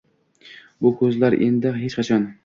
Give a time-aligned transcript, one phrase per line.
[0.85, 2.25] bu ko’zlar endi hech qachon